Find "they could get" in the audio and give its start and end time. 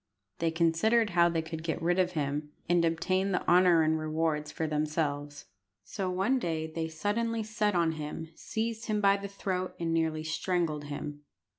1.29-1.79